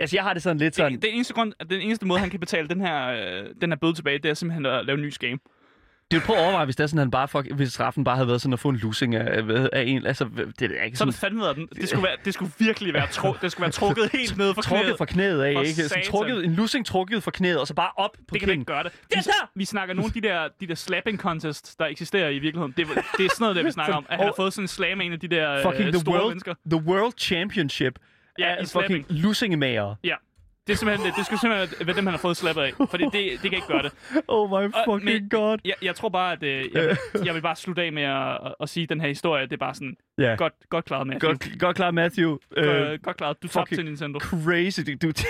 [0.00, 0.92] Altså, jeg har det sådan lidt sådan...
[0.92, 3.76] Det, det eneste grund, den eneste måde, han kan betale den her, øh, den her
[3.76, 5.38] bøde tilbage, det er simpelthen at lave en ny game.
[6.14, 8.04] Det er jo prøv at overveje, hvis, det er sådan, han bare fuck, hvis straffen
[8.04, 10.06] bare havde været sådan at få en losing af, af, en...
[10.06, 10.24] Altså,
[10.58, 11.12] det er ikke Så sådan...
[11.12, 11.68] det fandme været den.
[11.76, 14.62] Det skulle, være, det skulle virkelig være, tru, det skulle være trukket helt ned fra
[14.62, 14.98] trukket knæet.
[14.98, 15.74] fra knæet af, For ikke?
[15.74, 16.04] Sådan, satan.
[16.10, 18.82] trukket, en losing trukket fra knæet, og så bare op på Det kan ikke gøre
[18.82, 18.92] det.
[19.14, 19.50] Det der!
[19.54, 22.74] vi snakker nogle af de der, de der slapping contests, der eksisterer i virkeligheden.
[22.76, 24.06] Det, er- det er sådan noget, der vi snakker om.
[24.08, 26.00] At han har fået sådan en slam af en af de der Fucking øh, the
[26.00, 26.54] store world, mennesker.
[26.70, 27.98] the world championship
[28.38, 29.94] Ja, af i fucking losingemager.
[30.04, 30.14] Ja.
[30.66, 32.72] Det, er simpelthen, det skulle simpelthen være dem, han har fået slappet af.
[32.90, 33.92] Fordi det, det kan ikke gøre det.
[34.28, 35.58] Oh my Og- fucking men- god.
[35.64, 38.32] Jeg, jeg tror bare, at øh, jeg, vil- jeg vil bare slutte af med at,
[38.46, 40.34] at, at sige, den her historie, det er bare sådan, Ja.
[40.38, 41.20] godt, godt klaret med.
[41.20, 42.38] Godt, godt klar, Matthew.
[42.56, 43.42] Øh, Øh, godt klaret.
[43.42, 44.18] Du tabte til Nintendo.
[44.18, 44.80] crazy.
[45.02, 45.12] Du,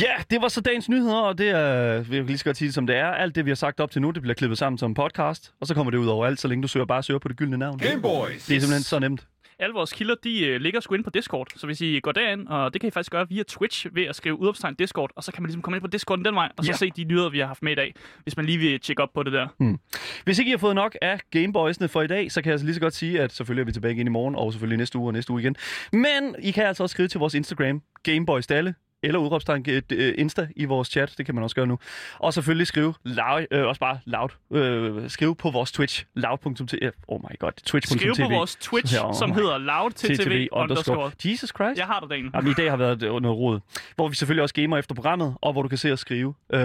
[0.00, 2.66] Ja, det var så dagens nyheder, og det er, vi kan lige så godt sige
[2.66, 3.06] det som det er.
[3.06, 5.52] Alt det, vi har sagt op til nu, det bliver klippet sammen som en podcast,
[5.60, 7.36] og så kommer det ud over alt, så længe du søger, bare søger på det
[7.36, 7.78] gyldne navn.
[7.78, 8.46] Game Boys.
[8.46, 9.26] Det er simpelthen så nemt.
[9.58, 11.46] Alle vores kilder, de øh, ligger sgu ind på Discord.
[11.56, 14.16] Så hvis I går derind, og det kan I faktisk gøre via Twitch ved at
[14.16, 16.64] skrive udopstegn Discord, og så kan man ligesom komme ind på Discorden den vej, og
[16.64, 16.76] så Ja.
[16.76, 19.08] se de nyheder, vi har haft med i dag, hvis man lige vil tjekke op
[19.14, 19.76] på det der.
[20.24, 22.66] Hvis ikke I har fået nok af Gameboysene for i dag, så kan jeg altså
[22.66, 24.98] lige så godt sige, at selvfølgelig er vi tilbage igen i morgen, og selvfølgelig næste
[24.98, 25.56] uge og næste uge igen.
[25.92, 30.48] Men I kan altså også skrive til vores Instagram, Gameboys Dalle, eller udråbstegn øh, Insta
[30.56, 31.78] i vores chat, det kan man også gøre nu.
[32.18, 37.20] Og selvfølgelig skrive loud, øh, også bare loud, øh, skrive på vores Twitch, loud.tv, oh
[37.30, 37.98] my god, twitch.tv.
[37.98, 41.10] Skriv på vores Twitch, Ja, som hedder loudttv underscore.
[41.24, 41.78] Jesus Christ.
[41.78, 42.30] Jeg har dig, Daniel.
[42.34, 43.60] Jamen, i dag har været øh, noget rod.
[43.96, 46.60] Hvor vi selvfølgelig også gamer efter programmet, og hvor du kan se og skrive øh,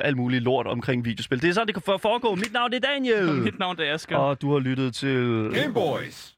[0.00, 1.42] alt muligt lort omkring videospil.
[1.42, 2.34] Det er sådan, det kan for- foregå.
[2.34, 3.32] Mit navn er Daniel.
[3.48, 4.16] Mit navn det er Asger.
[4.16, 5.50] Og du har lyttet til...
[5.54, 6.37] Game Boys.